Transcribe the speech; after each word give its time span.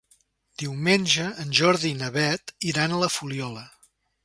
Diumenge 0.61 1.25
en 1.43 1.51
Jordi 1.59 1.91
i 1.91 1.99
na 2.01 2.09
Beth 2.17 2.55
iran 2.73 2.95
a 2.99 3.03
la 3.05 3.13
Fuliola. 3.19 3.67